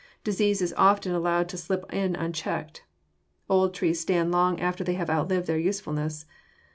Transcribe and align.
Disease 0.23 0.63
is 0.63 0.73
often 0.77 1.11
allowed 1.11 1.47
to 1.49 1.57
slip 1.57 1.85
in 1.93 2.15
unchecked. 2.15 2.83
Old 3.47 3.75
trees 3.75 3.99
stand 3.99 4.31
long 4.31 4.59
after 4.59 4.83
they 4.83 4.95
have 4.95 5.11
outlived 5.11 5.45
their 5.45 5.59
usefulness. 5.59 6.25